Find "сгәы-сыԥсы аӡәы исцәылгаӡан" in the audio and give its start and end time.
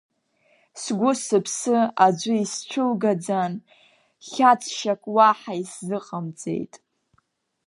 0.81-3.53